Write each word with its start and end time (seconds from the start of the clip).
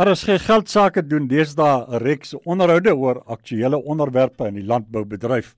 RSG 0.00 0.38
Geldsaake 0.46 1.02
doen 1.04 1.26
deesdae 1.28 1.98
reeks 2.00 2.30
onderhoude 2.48 2.94
oor 2.96 3.18
aktuelle 3.34 3.76
onderwerpe 3.84 4.46
in 4.48 4.54
die 4.56 4.64
landboubedryf. 4.64 5.50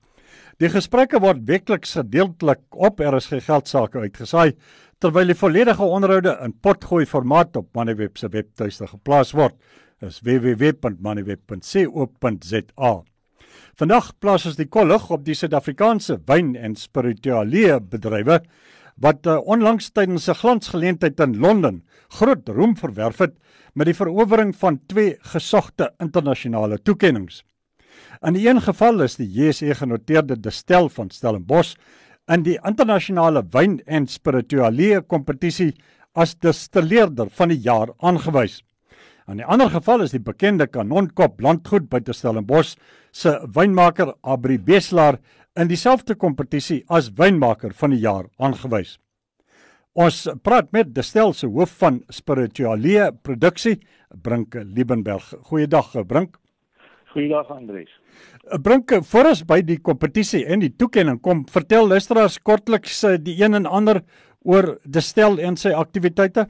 Die 0.59 0.67
gesprekke 0.73 1.21
word 1.23 1.45
weekliks 1.47 1.95
gedeeltelik 1.95 2.59
op 2.75 2.99
RSG 2.99 3.39
Geldsaake 3.47 4.03
uitgesaai, 4.03 4.59
terwyl 4.99 5.31
die 5.31 5.39
volledige 5.39 5.87
onderhoude 5.87 6.35
in 6.43 6.51
potgooi 6.59 7.07
formaat 7.07 7.55
op 7.61 7.71
Moneyweb 7.79 8.19
se 8.19 8.27
webtuiste 8.35 8.91
geplaas 8.91 9.31
word. 9.39 9.55
Dit 10.03 10.11
is 10.11 10.19
www.moneyweb.co.za. 10.27 12.93
Vandag 13.79 14.11
plaas 14.19 14.43
ons 14.51 14.59
die 14.59 14.67
kollig 14.67 15.07
op 15.15 15.23
die 15.23 15.39
Suid-Afrikaanse 15.39 16.19
wyn- 16.27 16.59
en 16.59 16.75
spirituele 16.75 17.79
bedrywe 17.79 18.43
wat 18.97 19.27
uh, 19.27 19.39
onlangs 19.47 19.91
tydens 19.91 20.29
'n 20.29 20.35
glansgeleentheid 20.35 21.21
in 21.21 21.39
Londen 21.39 21.83
groot 22.09 22.49
roem 22.49 22.77
verwerf 22.77 23.19
het 23.19 23.35
met 23.75 23.87
die 23.87 23.97
verowering 23.97 24.57
van 24.57 24.81
twee 24.87 25.17
gesogte 25.21 25.93
internasionale 25.99 26.79
toekenninge. 26.83 27.43
In 28.23 28.35
die 28.35 28.49
een 28.49 28.61
geval 28.61 29.01
is 29.01 29.17
die 29.17 29.29
JSE 29.29 29.75
genoteerde 29.75 30.41
Destel 30.41 30.89
van 30.89 31.11
Stellenbosch 31.11 31.77
in 32.31 32.43
die 32.43 32.59
internasionale 32.69 33.43
wyn 33.51 33.81
en 33.87 34.07
spirituele 34.07 35.03
kompetisie 35.03 35.73
as 36.15 36.35
destilleerder 36.35 37.31
van 37.31 37.49
die 37.49 37.59
jaar 37.59 37.91
aangewys. 37.99 38.63
In 39.31 39.39
die 39.39 39.47
ander 39.47 39.71
geval 39.71 40.03
is 40.03 40.13
die 40.13 40.23
bekende 40.23 40.67
Kanonkop 40.67 41.41
landgoed 41.41 41.89
by 41.91 42.01
Stellenbosch 42.11 42.77
se 43.13 43.39
wynmaker 43.55 44.15
Abri 44.23 44.59
Beslaar 44.59 45.19
in 45.59 45.69
dieselfde 45.69 46.17
kompetisie 46.17 46.83
as 46.89 47.11
wynmaker 47.19 47.75
van 47.77 47.93
die 47.93 48.01
jaar 48.03 48.29
aangewys. 48.41 48.97
Ons 49.93 50.25
praat 50.45 50.71
met 50.73 50.95
Destel 50.97 51.35
se 51.37 51.49
hoof 51.53 51.75
van 51.83 52.01
spirituele 52.09 53.11
produksie, 53.25 53.77
Brink 54.23 54.57
Liebenberg. 54.65 55.35
Goeiedag, 55.51 55.93
Brink. 56.09 56.39
Goeiedag, 57.13 57.51
Andries. 57.53 57.91
Brink, 58.65 58.95
voor 59.05 59.29
ons 59.35 59.43
by 59.45 59.61
die 59.61 59.77
kompetisie 59.85 60.47
en 60.49 60.63
die 60.65 60.73
toekenning 60.73 61.21
kom, 61.21 61.45
vertel 61.53 61.91
luisteraars 61.91 62.39
kortliks 62.41 63.03
eh, 63.05 63.19
die 63.21 63.37
een 63.43 63.61
en 63.61 63.69
ander 63.69 64.01
oor 64.49 64.79
Destel 64.89 65.37
en 65.39 65.59
sy 65.61 65.75
aktiwiteite. 65.77 66.47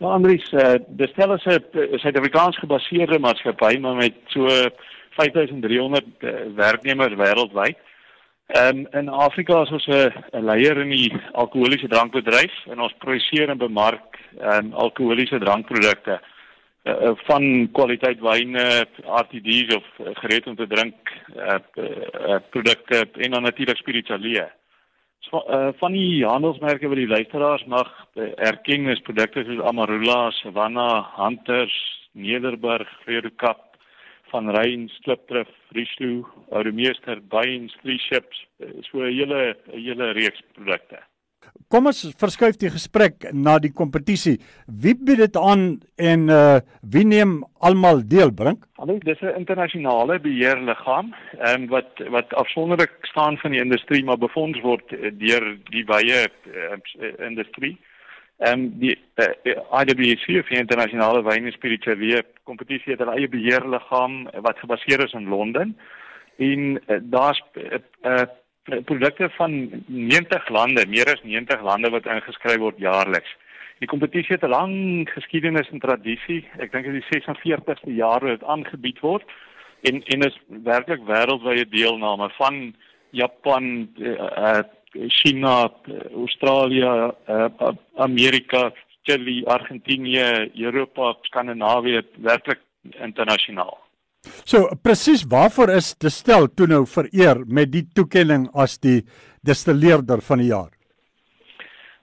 Ja, 0.00 0.14
Andries, 0.14 0.46
uh, 0.56 0.78
Destel 0.96 1.34
is 1.36 1.44
'n 1.44 1.98
Suid-Afrikaans 2.00 2.56
gebaseerde 2.58 3.18
maatskappy 3.18 3.76
maar 3.78 3.96
met 3.96 4.16
so 4.32 4.48
5300 5.16 6.04
uh, 6.20 6.34
werknemers 6.56 7.14
wêreldwyd. 7.14 7.78
Ehm 8.50 8.78
um, 8.78 8.86
in 8.98 9.08
Afrika 9.08 9.62
is 9.62 9.70
ons 9.70 9.86
'n 9.86 10.44
leier 10.44 10.78
in 10.82 10.90
die 10.90 11.12
alkoholiese 11.32 11.88
drankbedryf 11.88 12.54
en 12.66 12.80
ons 12.80 12.94
produseer 12.98 13.48
en 13.48 13.58
bemark 13.58 14.18
ehm 14.38 14.66
um, 14.66 14.72
alkoholiese 14.72 15.38
drankprodukte 15.38 16.20
uh, 16.84 17.12
van 17.28 17.68
kwaliteit 17.72 18.20
wyne, 18.20 18.86
RTDs 19.04 19.76
of 19.76 19.86
uh, 19.98 20.10
gereed 20.22 20.46
om 20.46 20.56
te 20.56 20.66
drink 20.66 20.94
uh, 21.36 21.58
uh, 21.76 22.40
produkte 22.50 23.08
en 23.12 23.30
dan 23.30 23.42
natuurlik 23.42 23.76
spirituele. 23.76 24.50
So, 25.20 25.44
uh, 25.46 25.68
van 25.78 25.92
die 25.92 26.26
handelsmerke 26.26 26.88
wat 26.88 26.96
die 26.96 27.06
luisteraars 27.06 27.64
mag 27.64 27.90
uh, 28.14 28.32
erken 28.36 28.88
is 28.88 29.02
produkte 29.06 29.44
soos 29.44 29.62
Amarula, 29.62 30.30
Savanna, 30.30 31.10
Hunters, 31.16 31.76
Nederburg, 32.12 32.88
Freudekap 33.04 33.69
van 34.30 34.50
Rein, 34.56 34.88
Slipdrif, 35.00 35.48
Rieslu, 35.76 36.24
Oudemeester, 36.50 37.20
Bains, 37.28 37.76
Three 37.82 37.98
Ships, 37.98 38.46
eh, 38.60 38.72
so 38.82 38.98
'n 38.98 39.12
hele 39.12 39.56
'n 39.72 39.80
hele 39.86 40.12
reeks 40.12 40.42
produkte. 40.54 40.98
Kom 41.70 41.86
ons 41.86 42.00
verskuif 42.18 42.56
die 42.58 42.70
gesprek 42.72 43.28
na 43.32 43.58
die 43.62 43.70
kompetisie. 43.70 44.38
Wie 44.66 44.94
bied 44.94 45.20
dit 45.22 45.36
aan 45.36 45.80
en 45.96 46.28
uh 46.28 46.60
wie 46.82 47.04
neem 47.06 47.44
almal 47.60 48.02
deel 48.14 48.32
bring? 48.34 48.58
Alhoewel 48.82 49.06
dis 49.06 49.22
'n 49.22 49.38
internasionale 49.38 50.18
beheerliggaam, 50.18 51.14
ehm 51.38 51.62
um, 51.62 51.68
wat 51.68 52.02
wat 52.16 52.34
afsonderlik 52.34 52.90
staan 53.02 53.38
van 53.38 53.50
die 53.50 53.60
industrie 53.60 54.04
maar 54.04 54.18
befonds 54.18 54.60
word 54.60 54.92
eh, 54.92 55.12
deur 55.12 55.56
die 55.70 55.84
wye 55.86 56.26
uh, 56.26 57.26
industrie. 57.26 57.78
Ehm 58.40 58.52
um, 58.52 58.78
die 58.80 58.94
uh, 59.20 59.24
eh, 59.42 59.56
IWC 59.80 60.38
of 60.40 60.48
die 60.48 60.56
internasionale 60.56 61.20
wyn 61.26 61.44
en 61.44 61.52
spirituele 61.52 62.22
kompetisie 62.48 62.94
het 62.94 63.02
'n 63.04 63.12
eie 63.12 63.28
beheerliggaam 63.28 64.30
wat 64.46 64.58
gebaseer 64.58 65.04
is 65.04 65.12
in 65.12 65.28
Londen. 65.28 65.76
En 66.38 66.80
uh, 66.86 66.96
daar's 67.02 67.42
uh, 67.52 67.78
uh, 68.02 68.22
produkte 68.84 69.28
van 69.36 69.84
90 69.86 70.48
lande, 70.48 70.86
meer 70.86 71.12
as 71.12 71.22
90 71.22 71.62
lande 71.62 71.90
wat 71.90 72.06
ingeskryf 72.06 72.56
word 72.56 72.78
jaarliks. 72.78 73.36
Die 73.78 73.88
kompetisie 73.88 74.34
het 74.34 74.44
'n 74.44 74.56
lang 74.56 75.10
geskiedenis 75.12 75.68
en 75.68 75.78
tradisie. 75.78 76.48
Ek 76.58 76.72
dink 76.72 76.84
dit 76.84 76.94
is 76.94 77.08
die 77.10 77.20
46ste 77.20 77.94
jaar 77.94 78.20
wat 78.20 78.40
dit 78.40 78.48
aangebied 78.48 79.00
word 79.00 79.24
en 79.82 80.02
en 80.04 80.20
is 80.20 80.40
werklik 80.48 81.00
wêreldwye 81.04 81.68
deelname 81.68 82.30
van 82.30 82.74
Japan, 83.10 83.88
uh, 83.98 84.08
uh, 84.08 84.62
China, 84.92 85.68
Australië, 86.14 87.12
uh, 87.28 87.72
Amerika, 87.96 88.70
Chili, 89.02 89.44
Argentinië, 89.46 90.50
Europa, 90.54 91.14
Skandinawië 91.22 92.02
werklik 92.24 92.60
internasionaal. 93.00 93.78
So 94.44 94.68
presies 94.82 95.24
waarvoor 95.28 95.70
is 95.76 95.94
Destel 95.98 96.50
toe 96.54 96.66
nou 96.68 96.82
vereer 96.86 97.44
met 97.46 97.70
die 97.72 97.86
toekenning 97.94 98.48
as 98.52 98.78
die 98.78 99.00
destilleerder 99.46 100.20
van 100.20 100.42
die 100.42 100.50
jaar? 100.50 100.79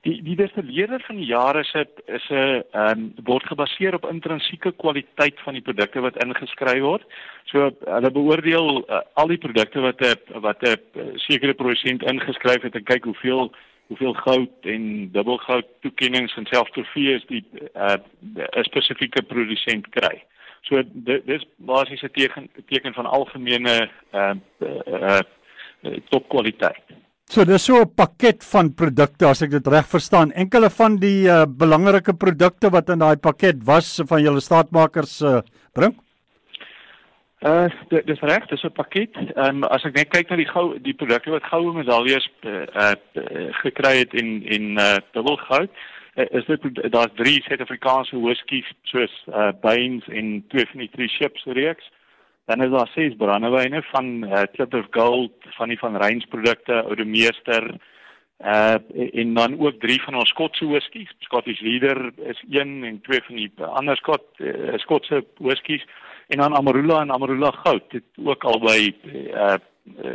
Die 0.05 0.21
die 0.23 0.35
destilleerder 0.35 1.01
van 1.07 1.15
die 1.15 1.25
jaar 1.25 1.59
is 1.59 1.71
'n 1.73 1.87
is 2.05 2.29
'n 2.29 2.63
ehm 2.71 2.89
um, 2.91 3.13
word 3.23 3.43
gebaseer 3.43 3.93
op 3.95 4.09
intrinsieke 4.09 4.71
kwaliteit 4.71 5.39
van 5.39 5.53
die 5.53 5.61
produkte 5.61 5.99
wat 5.99 6.23
ingeskryf 6.23 6.81
word. 6.81 7.03
So 7.45 7.71
hulle 7.85 8.11
beoordeel 8.11 8.85
uh, 8.89 9.01
al 9.13 9.27
die 9.27 9.37
produkte 9.37 9.79
wat 9.79 10.01
'n 10.01 10.41
wat 10.41 10.61
'n 10.61 10.77
uh, 10.95 11.03
sekere 11.15 11.53
produsent 11.53 12.03
ingeskryf 12.03 12.61
het 12.61 12.75
en 12.75 12.83
kyk 12.83 13.03
hoeveel 13.03 13.51
hoeveel 13.87 14.13
goud 14.13 14.51
en 14.61 15.11
dubbelgoud 15.11 15.65
toekenninge 15.81 16.31
en 16.35 16.45
selfs 16.45 16.71
trofees 16.71 17.25
die 17.25 17.43
'n 17.51 18.01
uh, 18.37 18.63
spesifieke 18.63 19.21
produsent 19.23 19.89
kry. 19.89 20.23
So 20.61 20.83
dit 20.93 21.25
dis 21.25 21.45
basies 21.55 22.03
'n 22.03 22.11
teken 22.11 22.49
teken 22.67 22.93
van 22.93 23.05
algemene 23.05 23.89
ehm 24.11 24.39
uh, 24.59 24.69
uh, 24.87 25.19
uh, 25.81 25.97
topkwaliteit. 26.09 26.86
So 27.27 27.43
dis 27.43 27.65
so 27.67 27.81
'n 27.81 27.89
pakket 27.91 28.43
van 28.53 28.69
produkte 28.71 29.25
as 29.27 29.41
ek 29.43 29.49
dit 29.51 29.67
reg 29.67 29.87
verstaan. 29.91 30.31
Enkele 30.31 30.69
van 30.71 30.95
die 30.95 31.27
uh, 31.27 31.43
belangrike 31.43 32.13
produkte 32.15 32.69
wat 32.71 32.89
in 32.89 33.03
daai 33.03 33.17
pakket 33.19 33.59
was 33.67 33.99
van 34.07 34.21
julle 34.23 34.39
staatmakers 34.39 35.21
uh, 35.21 35.41
bring. 35.75 35.91
Uh 37.43 37.67
dis 37.89 38.23
reg, 38.23 38.47
dis 38.47 38.63
'n 38.63 38.71
pakket. 38.71 39.11
Ehm 39.35 39.59
um, 39.59 39.63
as 39.63 39.83
ek 39.83 39.99
net 39.99 40.09
kyk 40.09 40.29
na 40.29 40.37
die 40.39 40.47
gou 40.47 40.79
die 40.79 40.95
produkte 40.95 41.35
wat 41.35 41.43
goue 41.51 41.73
medaljes 41.75 42.23
uh, 42.47 42.63
uh 42.79 42.95
gekry 43.59 44.07
het 44.07 44.13
in 44.13 44.41
in 44.47 44.79
uh 44.79 44.95
dubbelgoud, 45.11 45.69
uh, 46.15 46.25
is 46.31 46.45
dit 46.47 46.63
daar's 46.95 47.13
drie 47.19 47.43
Suid-Afrikaanse 47.43 48.15
whiskies 48.15 48.71
soos 48.83 49.13
uh 49.27 49.51
Bains 49.61 50.07
en 50.07 50.45
twee 50.47 50.65
van 50.71 50.79
die 50.79 50.91
Three 50.95 51.11
Ships 51.11 51.43
reeks. 51.43 51.91
Dan 52.47 52.61
is 52.63 52.69
daar 52.71 52.87
ses 52.87 53.15
brandewyne 53.19 53.81
van 53.91 54.05
uh, 54.23 54.41
Clip 54.53 54.73
of 54.73 54.87
Gold, 54.91 55.33
van 55.57 55.67
die 55.67 55.79
van 55.79 55.97
Reins 55.99 56.25
produkte, 56.25 56.81
Oude 56.83 57.05
Meester, 57.05 57.75
uh 58.39 58.77
en 59.19 59.33
dan 59.33 59.59
ook 59.59 59.79
drie 59.79 60.01
van 60.01 60.15
ons 60.15 60.29
Skotse 60.29 60.65
whiskies. 60.65 61.11
Scottish 61.19 61.59
Leader 61.59 62.11
is 62.15 62.43
een 62.49 62.83
en 62.83 63.01
twee 63.01 63.21
van 63.23 63.35
die 63.35 63.51
ander 63.57 63.97
Skot 63.97 64.23
uh, 64.37 64.77
Skotse 64.77 65.25
whiskies 65.37 65.83
en 66.27 66.37
dan 66.37 66.55
Amarula 66.55 67.01
en 67.01 67.11
Amarula 67.11 67.51
Goud 67.51 67.91
het 67.91 68.03
ook 68.23 68.43
albei 68.43 68.95
uh 69.33 69.57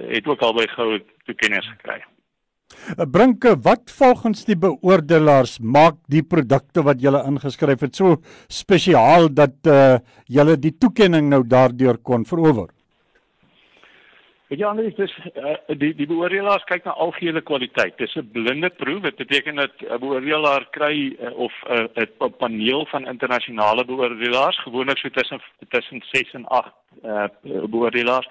het 0.09 0.26
ook 0.26 0.41
albei 0.41 0.69
goue 0.69 1.04
toekenning 1.25 1.64
gekry. 1.64 2.04
Eh, 2.97 3.06
Brinke, 3.10 3.56
wat 3.62 3.91
volgens 3.99 4.44
die 4.44 4.56
beoordelaars 4.56 5.59
maak 5.60 5.99
die 6.10 6.22
produkte 6.22 6.83
wat 6.83 7.03
jy 7.03 7.15
ingeskryf 7.22 7.81
het 7.87 7.97
so 7.97 8.21
spesiaal 8.49 9.28
dat 9.33 9.59
uh 9.66 9.81
eh, 9.94 9.99
jy 10.29 10.56
die 10.56 10.76
toekenning 10.79 11.29
nou 11.31 11.43
daardeur 11.47 11.99
kon 12.02 12.25
verower? 12.25 12.70
Weet 14.52 14.61
jy 14.61 14.69
anders 14.69 14.97
dis 14.99 15.12
uh, 15.32 15.55
die 15.81 15.94
die 15.97 16.06
beoordelaars 16.06 16.67
kyk 16.69 16.85
na 16.85 16.93
algehele 17.00 17.41
kwaliteit. 17.41 17.97
Dis 17.97 18.17
'n 18.17 18.29
blinde 18.35 18.69
proef. 18.69 19.00
Dit 19.02 19.17
beteken 19.17 19.56
dat 19.56 19.73
'n 19.81 20.00
beoordelaar 20.00 20.67
kry 20.70 21.17
uh, 21.17 21.32
of 21.38 21.52
'n 21.69 21.88
uh, 21.97 22.29
paneel 22.38 22.87
van 22.87 23.08
internasionale 23.08 23.85
beoordelaars, 23.85 24.58
gewoonlik 24.62 24.99
so 24.99 25.08
tussen 25.08 25.41
tussen 25.69 26.02
6 26.12 26.32
en 26.32 26.44
8 26.47 26.73
uh 27.05 27.26
beoordelaars 27.67 28.29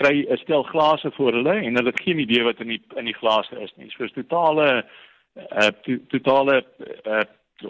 kry 0.00 0.26
'n 0.28 0.36
stel 0.36 0.62
glase 0.62 1.10
voor 1.16 1.32
hulle 1.32 1.54
en 1.54 1.74
hulle 1.74 1.92
het 1.92 2.00
geen 2.00 2.18
idee 2.18 2.42
wat 2.42 2.60
in 2.60 2.68
die 2.68 2.82
in 2.96 3.04
die 3.04 3.18
glase 3.20 3.60
is 3.60 3.72
nie. 3.76 3.90
So 3.90 4.04
'n 4.04 4.12
totale 4.14 4.84
uh 5.36 5.70
to, 5.82 5.98
totale 6.08 6.64
uh 7.06 7.24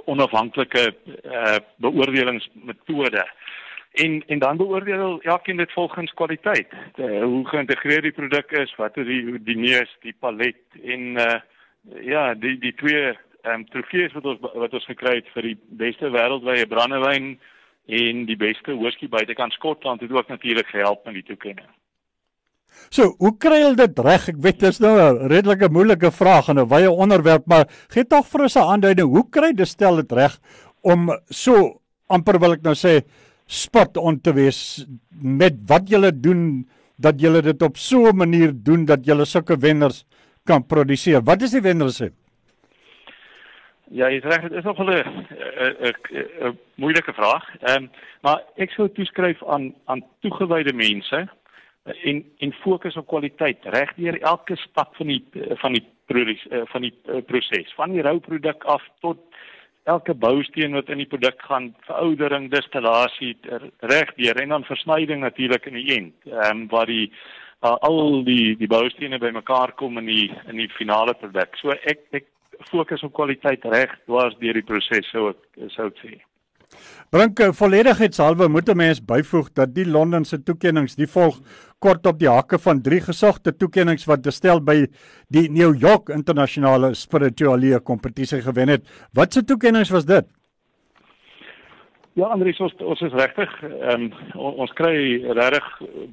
onafhanklike 0.05 0.94
uh 1.25 1.58
beoordelingsmetode. 1.76 3.26
En 3.93 4.23
en 4.26 4.38
dan 4.38 4.56
beoordeel 4.56 5.20
elkeen 5.20 5.56
dit 5.56 5.73
volgens 5.73 6.14
kwaliteit. 6.14 6.70
De, 6.94 7.20
hoe 7.20 7.49
geïntegreer 7.49 8.02
die 8.02 8.12
produk 8.12 8.50
is, 8.50 8.75
wat 8.75 8.96
is 8.96 9.06
die 9.06 9.43
die 9.43 9.56
neus, 9.56 9.96
die 10.00 10.17
palet 10.20 10.62
en 10.82 11.00
uh 11.17 11.40
ja, 12.02 12.34
die 12.34 12.58
die 12.58 12.75
twee 12.75 13.17
ehm 13.43 13.55
um, 13.55 13.69
trofees 13.69 14.12
wat 14.12 14.25
ons 14.25 14.40
wat 14.40 14.72
ons 14.75 14.84
gekry 14.84 15.14
het 15.20 15.29
vir 15.34 15.43
die 15.43 15.58
beste 15.79 16.11
wêreldwye 16.11 16.67
brandewyn 16.67 17.37
en 17.87 18.25
die 18.26 18.37
beste 18.37 18.75
whisky 18.75 19.08
buitekant 19.08 19.52
Skotland 19.52 20.00
het 20.00 20.11
ook 20.11 20.29
natuurlik 20.29 20.67
gehelp 20.67 21.05
met 21.05 21.14
die 21.14 21.29
toekenning. 21.31 21.69
So, 22.90 23.14
hoe 23.19 23.32
kry 23.38 23.62
hulle 23.62 23.76
dit 23.76 23.99
reg? 23.99 24.28
Ek 24.28 24.38
weet 24.43 24.61
dit 24.61 24.69
is 24.69 24.81
nou 24.81 24.94
'n 24.99 25.28
redelike 25.28 25.69
moeilike 25.69 26.11
vraag 26.11 26.49
en 26.49 26.58
'n 26.58 26.69
wye 26.69 26.90
onderwerp, 26.90 27.46
maar 27.46 27.67
gee 27.88 28.05
tog 28.05 28.26
vir 28.26 28.43
ons 28.43 28.56
'n 28.56 28.69
aanduiding. 28.73 29.08
Hoe 29.08 29.28
kry 29.31 29.52
dit 29.52 29.69
stel 29.69 29.96
dit 29.96 30.12
reg 30.12 30.38
om 30.82 31.11
so 31.31 31.81
amper 32.08 32.38
wil 32.38 32.52
ek 32.52 32.62
nou 32.62 32.75
sê 32.75 33.02
spot 33.46 33.96
on 33.96 34.20
te 34.20 34.32
wees 34.32 34.87
met 35.11 35.55
wat 35.67 35.88
julle 35.88 36.11
doen 36.12 36.67
dat 36.99 37.20
julle 37.20 37.43
dit 37.43 37.62
op 37.62 37.76
so 37.76 38.06
'n 38.06 38.17
manier 38.17 38.52
doen 38.52 38.84
dat 38.84 39.05
julle 39.05 39.25
sulke 39.25 39.56
wenners 39.56 40.05
kan 40.44 40.67
produseer. 40.67 41.22
Wat 41.25 41.43
is 41.43 41.50
die 41.50 41.61
wenresep? 41.61 42.12
Ja, 43.90 44.08
jy 44.11 44.19
reg, 44.19 44.43
dit 44.43 44.58
is 44.58 44.64
nog 44.64 44.79
'n 44.79 44.90
'n 44.90 46.58
moeilike 46.75 47.12
vraag. 47.12 47.44
Ehm 47.61 47.82
um, 47.82 47.90
maar 48.22 48.43
ek 48.56 48.70
sou 48.70 48.88
toeskryf 48.88 49.44
aan 49.46 49.75
aan 49.84 50.02
toegewyde 50.20 50.72
mense 50.72 51.29
en 51.87 52.25
en 52.38 52.53
fokus 52.62 52.97
op 52.97 53.06
kwaliteit 53.06 53.65
reg 53.75 53.93
deur 53.97 54.19
elke 54.21 54.56
stap 54.56 54.97
van 54.97 55.06
die 55.06 55.23
van 55.62 55.73
die 55.73 55.85
van 56.73 56.83
die 56.87 56.93
proses, 57.27 57.73
van 57.75 57.91
die 57.94 58.03
rou 58.03 58.19
produk 58.21 58.65
af 58.65 58.83
tot 59.00 59.19
elke 59.87 60.15
bousteen 60.15 60.75
wat 60.75 60.91
in 60.91 60.99
die 61.03 61.09
produk 61.11 61.43
gaan, 61.47 61.71
veroudering, 61.87 62.49
distillasie 62.50 63.37
reg 63.93 64.12
deur 64.19 64.41
en 64.43 64.55
dan 64.55 64.65
versnyding 64.67 65.23
natuurlik 65.23 65.67
in 65.71 65.79
die 65.79 65.91
end. 65.97 66.15
Ehm 66.31 66.62
um, 66.62 66.69
waar 66.73 66.91
die 66.91 67.11
uh, 67.62 67.77
al 67.89 68.25
die 68.27 68.56
die 68.59 68.71
bousteene 68.71 69.19
bymekaar 69.23 69.75
kom 69.79 69.99
in 70.03 70.11
die 70.11 70.31
in 70.47 70.62
die 70.62 70.71
finale 70.79 71.15
produk. 71.15 71.55
So 71.62 71.75
ek 71.82 72.03
ek 72.11 72.31
fokus 72.71 73.05
op 73.06 73.15
kwaliteit 73.15 73.65
reg 73.65 73.94
dwars 74.06 74.35
deur 74.43 74.59
die 74.59 74.67
proses 74.67 75.11
sou 75.12 75.29
ek 75.31 75.71
sou 75.77 75.91
ek 75.93 76.03
sê. 76.03 76.17
Brinke 77.11 77.53
volledigheidshalwe 77.55 78.49
moet 78.49 78.69
'n 78.69 78.77
mens 78.77 79.01
byvoeg 79.05 79.53
dat 79.53 79.75
die 79.75 79.87
Londen 79.87 80.25
se 80.25 80.43
toekenninge 80.43 80.97
die 80.97 81.07
volg 81.07 81.41
kort 81.79 82.07
op 82.07 82.19
die 82.19 82.29
hakke 82.29 82.59
van 82.59 82.83
drie 82.83 83.01
gesogte 83.01 83.57
toekenninge 83.57 84.07
wat 84.07 84.27
gestel 84.27 84.61
by 84.61 84.87
die 85.29 85.49
New 85.51 85.75
York 85.81 86.09
internasionale 86.09 86.95
spirituele 86.95 87.81
kompetisie 87.81 88.43
gewen 88.43 88.69
het. 88.69 88.89
Wat 89.13 89.33
se 89.33 89.45
toekenninge 89.45 89.93
was 89.93 90.05
dit? 90.05 90.27
Ja, 92.17 92.31
Andries, 92.33 92.57
ons 92.65 92.73
ons 92.81 93.01
is 93.05 93.13
regtig 93.13 93.51
ehm 93.67 94.07
um, 94.07 94.53
ons 94.65 94.71
kry 94.79 94.95
regtig 95.37 95.67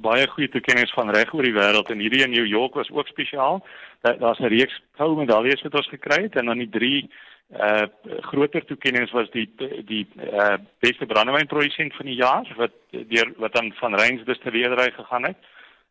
baie 0.04 0.26
goeie 0.34 0.50
toekenninge 0.52 0.90
van 0.92 1.12
reg 1.16 1.30
oor 1.32 1.46
die 1.48 1.54
wêreld 1.56 1.88
en 1.94 2.02
hierdie 2.04 2.20
in 2.26 2.34
New 2.34 2.44
York 2.44 2.76
was 2.76 2.90
ook 2.92 3.08
spesiaal. 3.08 3.62
Daar 4.04 4.18
daar's 4.20 4.42
'n 4.42 4.52
reeks 4.52 4.76
goue 5.00 5.16
medaljes 5.16 5.62
wat 5.64 5.78
ons 5.80 5.88
gekry 5.88 6.20
het 6.26 6.36
en 6.36 6.52
dan 6.52 6.60
die 6.60 6.68
drie 6.68 7.08
uh 7.56 7.86
groter 8.20 8.64
toekenninge 8.64 9.08
was 9.12 9.30
die 9.30 9.48
die 9.88 10.06
uh 10.18 10.58
beste 10.84 11.06
brandewynprodusent 11.06 11.96
van 11.96 12.06
die 12.06 12.20
jaar 12.20 12.52
wat 12.56 12.76
deur 12.90 13.32
wat 13.36 13.52
dan 13.52 13.72
van 13.80 13.96
Reyns 13.96 14.24
Distilleerdery 14.24 14.90
gegaan 14.90 15.24
het. 15.24 15.36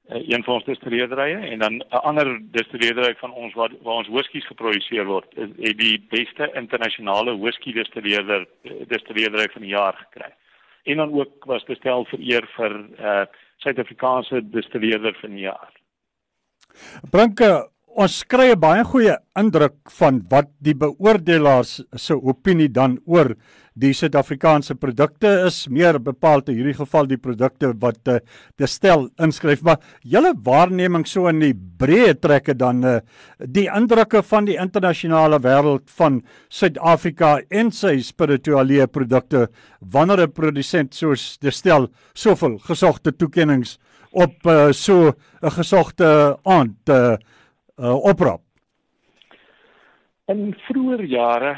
Een 0.07 0.44
van 0.44 0.53
ons 0.53 0.65
distilleerderye 0.65 1.38
en 1.38 1.59
dan 1.59 1.73
'n 1.73 2.03
ander 2.09 2.39
distilleerdery 2.51 3.15
van 3.15 3.31
ons 3.31 3.53
waar 3.53 3.71
waar 3.81 3.94
ons 3.94 4.07
whiskies 4.07 4.45
geproduseer 4.47 5.05
word 5.05 5.35
het 5.35 5.77
die 5.77 6.05
beste 6.09 6.51
internasionale 6.53 7.38
whisky 7.38 7.73
distilleerder 7.73 8.47
distilleerdery 8.88 9.50
van 9.51 9.61
die 9.61 9.71
jaar 9.71 9.94
gekry. 9.94 10.33
En 10.83 10.97
dan 10.97 11.13
ook 11.13 11.45
was 11.45 11.63
bestel 11.63 12.05
vir 12.05 12.19
eer 12.19 12.47
vir 12.55 12.85
uh 13.00 13.25
Suid-Afrikaanse 13.57 14.50
distilleerder 14.50 15.15
van 15.21 15.29
die 15.29 15.39
jaar. 15.39 15.71
Brinke 17.09 17.69
Ons 17.93 18.23
kry 18.25 18.47
'n 18.49 18.59
baie 18.59 18.83
goeie 18.89 19.13
indruk 19.37 19.91
van 19.99 20.15
wat 20.29 20.47
die 20.65 20.73
beoordelaars 20.73 21.81
se 21.95 22.15
opinie 22.15 22.67
dan 22.67 22.97
oor 23.05 23.35
die 23.75 23.93
Suid-Afrikaanse 23.93 24.73
produkte 24.75 25.45
is. 25.45 25.67
Meer 25.69 25.99
bepaald 25.99 26.49
in 26.49 26.55
hierdie 26.57 26.73
geval 26.73 27.05
die 27.05 27.19
produkte 27.21 27.69
wat 27.77 28.07
uh, 28.07 28.17
die 28.57 28.65
stel 28.65 29.09
inskryf. 29.21 29.61
Maar 29.61 29.77
julle 30.01 30.33
waarneming 30.33 31.05
so 31.05 31.27
in 31.27 31.39
die 31.39 31.53
breë 31.53 32.15
trekke 32.19 32.55
dan 32.57 32.83
uh, 32.83 32.99
die 33.37 33.67
indrukke 33.69 34.23
van 34.23 34.45
die 34.45 34.57
internasionale 34.57 35.37
wêreld 35.37 35.85
van 35.93 36.23
Suid-Afrika 36.49 37.41
en 37.51 37.69
sy 37.71 37.99
spirituele 38.01 38.87
produkte 38.87 39.49
wanneer 39.79 40.25
'n 40.25 40.33
produsent 40.33 40.95
soos 40.95 41.37
die 41.37 41.51
stel 41.51 41.91
soveel 42.15 42.57
gesogte 42.57 43.11
toekenninge 43.11 43.77
op 44.13 44.33
uh, 44.45 44.71
so 44.71 45.13
'n 45.43 45.51
gesogte 45.51 46.37
aand 46.43 46.89
uh, 46.89 47.17
uh, 47.77 47.95
oprap 48.05 48.41
In 50.31 50.53
vroeë 50.63 51.03
jare 51.11 51.57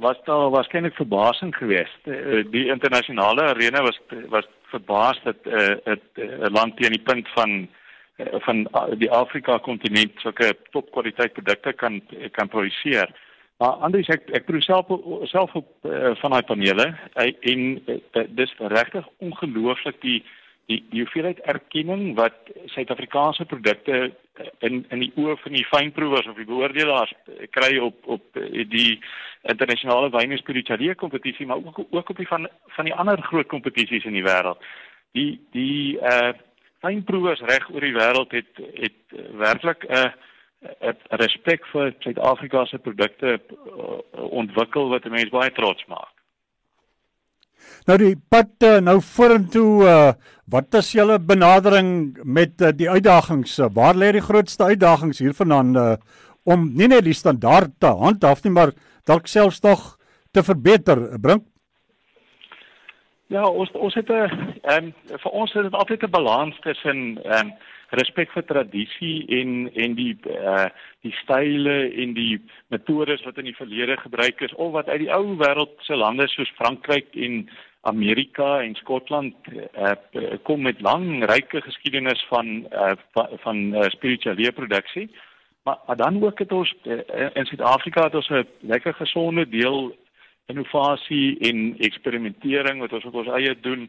was 0.00 0.16
daar 0.24 0.48
waarskynlik 0.50 0.94
verbasing 0.96 1.52
geweest. 1.56 2.06
Eh, 2.08 2.44
die 2.48 2.64
internasionale 2.72 3.42
arena 3.52 3.82
was 3.84 3.98
was 4.32 4.46
verbaas 4.72 5.20
dat 5.24 5.36
'n 5.44 5.52
uh, 5.84 5.96
'n 6.16 6.52
land 6.52 6.76
teen 6.76 6.96
die 6.96 7.02
punt 7.02 7.28
van 7.28 7.68
uh, 8.16 8.40
van 8.46 8.68
die 8.98 9.10
Afrika 9.10 9.58
kontinent 9.58 10.12
sulke 10.16 10.56
topkwaliteit 10.70 11.32
produkte 11.32 11.72
kan 11.72 12.00
kan 12.30 12.48
produseer. 12.48 13.08
Maar 13.58 13.70
anders 13.84 14.08
ek 14.08 14.30
ek 14.30 14.44
probeer 14.44 14.62
self 14.62 14.86
self 15.28 15.54
op 15.54 15.68
uh, 15.82 16.14
van 16.14 16.30
daai 16.30 16.42
panele 16.42 16.96
en 17.40 17.82
uh, 17.86 18.24
dis 18.28 18.54
regtig 18.58 19.08
ongelooflik 19.18 20.00
die 20.00 20.24
die 20.70 20.80
die 20.90 21.02
hoeveelheid 21.04 21.40
erkenning 21.46 22.14
wat 22.18 22.50
Suid-Afrikaanse 22.74 23.44
produkte 23.46 23.98
eh, 24.06 24.48
in 24.66 24.82
in 24.90 25.04
die 25.04 25.12
oë 25.14 25.36
van 25.42 25.54
die 25.54 25.66
fynproevers 25.70 26.26
of 26.30 26.38
die 26.40 26.48
beoordelaars 26.48 27.12
eh, 27.14 27.46
kry 27.54 27.76
op 27.78 28.10
op 28.16 28.40
eh, 28.40 28.64
die 28.70 28.98
internasionale 29.52 30.10
wyn 30.14 30.34
en 30.34 30.42
spirituele 30.42 30.98
kompetisie 30.98 31.46
maar 31.46 31.62
ook 31.62 31.84
ook 31.90 32.10
op 32.10 32.22
die 32.22 32.28
van 32.28 32.48
van 32.78 32.90
die 32.90 32.94
ander 32.94 33.22
groot 33.22 33.50
kompetisies 33.52 34.04
in 34.04 34.18
die 34.18 34.26
wêreld. 34.26 34.62
Die 35.14 35.38
die 35.54 35.98
uh 36.02 36.34
fynproevers 36.84 37.40
reg 37.48 37.70
oor 37.72 37.80
die 37.80 37.94
wêreld 37.96 38.34
het 38.36 38.58
het 38.82 39.14
werklik 39.38 39.86
'n 39.88 39.94
uh, 39.94 40.10
'n 40.90 41.22
respek 41.22 41.66
vir 41.72 41.94
Suid-Afrika 41.98 42.64
se 42.66 42.78
produkte 42.78 43.40
ontwikkel 44.12 44.88
wat 44.88 45.04
mense 45.04 45.30
baie 45.30 45.52
trots 45.52 45.86
maak. 45.86 46.15
Nou 47.86 47.96
die 48.00 48.14
pad 48.16 48.66
uh, 48.66 48.78
nou 48.82 48.98
vorentoe 49.04 49.70
uh, 49.86 50.12
wat 50.50 50.74
is 50.78 50.92
julle 50.94 51.18
benadering 51.22 52.16
met 52.24 52.62
uh, 52.62 52.72
die 52.74 52.88
uitdagings? 52.90 53.58
Waar 53.74 53.98
lê 53.98 54.12
die 54.16 54.24
grootste 54.24 54.70
uitdagings 54.72 55.22
hiervandaan 55.22 55.76
uh, 55.76 55.92
om 56.46 56.68
nie 56.78 56.88
net 56.90 57.06
die 57.06 57.16
standaard 57.16 57.74
te 57.82 57.90
handhaaf 57.90 58.44
nie, 58.44 58.54
maar 58.54 58.74
dalk 59.06 59.26
selfs 59.30 59.62
nog 59.64 59.96
te 60.34 60.42
verbeter, 60.46 61.00
bring? 61.22 61.42
Ja, 63.26 63.42
ons 63.42 63.70
ons 63.70 63.94
het 63.94 64.08
'n 64.08 64.30
ehm 64.62 64.92
vir 65.22 65.30
ons 65.30 65.54
is 65.54 65.62
dit 65.62 65.72
altyd 65.72 66.02
'n 66.02 66.10
balans 66.10 66.58
tussen 66.60 67.18
ehm 67.24 67.46
um, 67.46 67.52
respek 67.90 68.30
vir 68.30 68.44
tradisie 68.44 69.26
en 69.28 69.70
en 69.74 69.94
die 69.94 70.16
uh 70.30 70.66
die 71.02 71.14
style 71.22 71.90
en 72.02 72.14
die 72.14 72.40
metodes 72.68 73.24
wat 73.24 73.38
in 73.38 73.44
die 73.44 73.56
verlede 73.56 73.96
gebruik 73.96 74.40
is 74.40 74.54
of 74.54 74.72
wat 74.72 74.88
uit 74.88 75.00
die 75.00 75.12
ou 75.12 75.36
wêreld 75.38 75.74
se 75.78 75.96
lande 75.96 76.28
soos 76.28 76.52
Frankryk 76.58 77.14
en 77.14 77.48
Amerika 77.80 78.62
en 78.62 78.74
Skotland 78.74 79.34
uh, 79.78 79.94
kom 80.42 80.62
met 80.62 80.80
lang 80.80 81.24
ryke 81.24 81.60
geskiedenis 81.60 82.24
van 82.28 82.66
uh, 82.72 82.92
van, 83.12 83.28
van 83.44 83.56
uh, 83.74 83.82
spirituele 83.88 84.52
produksie 84.52 85.10
maar, 85.64 85.78
maar 85.86 85.96
dan 85.96 86.22
ook 86.22 86.38
het 86.38 86.52
ons 86.52 86.74
uh, 86.84 86.98
in 87.34 87.46
Suid-Afrika 87.46 88.04
het 88.04 88.14
ons 88.14 88.30
'n 88.30 88.46
lekker 88.60 88.94
gesonde 88.94 89.48
deel 89.48 89.94
innovasie 90.46 91.38
en 91.48 91.74
eksperimentering 91.78 92.80
wat 92.80 92.92
ons 92.92 93.06
op 93.08 93.14
ons 93.22 93.30
eie 93.38 93.54
doen. 93.60 93.86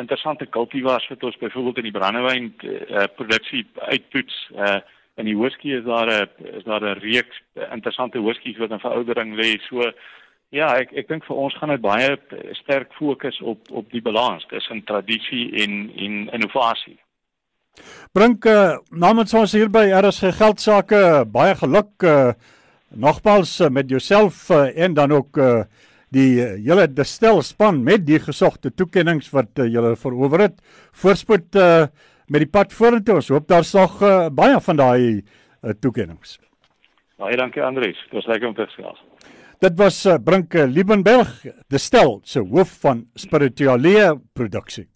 Interessante 0.00 0.46
kultivars 0.46 1.06
wat 1.12 1.26
ons 1.28 1.38
byvoorbeeld 1.42 1.82
in 1.82 1.88
die 1.90 1.98
brandewyn 1.98 2.48
uh, 2.62 3.04
produksie 3.16 3.66
uittoets 3.78 4.40
uh, 4.56 4.80
in 5.20 5.28
die 5.28 5.36
whisky 5.38 5.74
is 5.76 5.84
daar 5.84 6.10
'n 6.10 6.56
is 6.58 6.64
daar 6.64 6.82
'n 6.82 6.98
reeks 6.98 7.36
interessante 7.72 8.22
whiskies 8.22 8.58
wat 8.58 8.70
in 8.70 8.80
veroudering 8.86 9.34
lê. 9.34 9.60
So 9.68 9.92
ja 10.48 10.74
ek 10.76 10.92
ek 10.92 11.08
dink 11.08 11.24
vir 11.24 11.36
ons 11.36 11.54
gaan 11.54 11.68
dit 11.68 11.80
baie 11.80 12.18
sterk 12.52 12.92
fokus 12.92 13.40
op 13.40 13.70
op 13.70 13.90
die 13.90 14.02
balans 14.02 14.46
tussen 14.46 14.84
tradisie 14.84 15.62
en 15.62 15.90
en 15.96 16.28
innovasie. 16.32 16.98
Brink 18.12 18.44
uh, 18.44 18.78
namens 18.90 19.34
ons 19.34 19.52
hier 19.52 19.70
by 19.70 19.86
RSG 19.94 20.34
geldsaake 20.34 21.24
baie 21.26 21.54
geluk 21.54 22.02
uh, 22.02 22.32
nogmals 22.88 23.60
uh, 23.60 23.68
met 23.68 23.88
jouself 23.88 24.50
uh, 24.50 24.76
en 24.84 24.94
dan 24.94 25.12
ook 25.12 25.36
uh, 25.36 25.62
die 26.14 26.40
uh, 26.42 26.52
hele 26.58 26.86
destel 26.90 27.42
span 27.46 27.82
met 27.86 28.06
die 28.06 28.18
gesogte 28.22 28.72
toekenninge 28.74 29.28
wat 29.34 29.62
uh, 29.62 29.68
julle 29.70 29.94
verower 29.96 30.46
het. 30.48 30.60
Voorspoed 31.02 31.56
uh, 31.56 31.86
met 32.30 32.44
die 32.44 32.50
pad 32.50 32.74
vorentoe. 32.74 33.20
Ons 33.20 33.30
hoop 33.30 33.48
daar's 33.50 33.74
nog 33.74 34.00
uh, 34.02 34.28
baie 34.34 34.58
van 34.60 34.80
daai 34.80 35.02
uh, 35.20 35.74
toekenninge. 35.80 36.38
Baie 37.20 37.36
dankie 37.36 37.62
Andries. 37.62 37.98
Dit 38.08 38.18
was 38.20 38.30
lekker 38.30 38.48
om 38.48 38.56
te 38.56 38.66
gesels. 38.70 39.02
Dit 39.60 39.76
was 39.76 39.98
uh, 40.08 40.16
Brinke 40.24 40.64
Liebenberg, 40.66 41.34
destel 41.68 42.20
se 42.24 42.40
hoof 42.40 42.78
van 42.80 43.04
spirituele 43.14 44.14
produksie. 44.32 44.86